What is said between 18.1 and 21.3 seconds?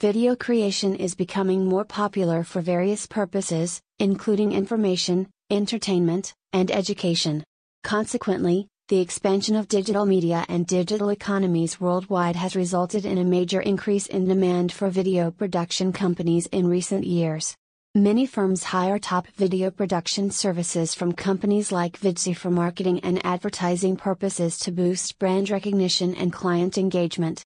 firms hire top video production services from